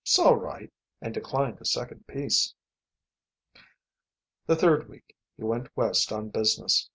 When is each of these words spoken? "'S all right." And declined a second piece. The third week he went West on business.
"'S 0.03 0.17
all 0.17 0.35
right." 0.35 0.73
And 0.99 1.13
declined 1.13 1.59
a 1.61 1.65
second 1.65 2.07
piece. 2.07 2.55
The 4.47 4.55
third 4.55 4.89
week 4.89 5.15
he 5.37 5.43
went 5.43 5.69
West 5.77 6.11
on 6.11 6.29
business. 6.29 6.89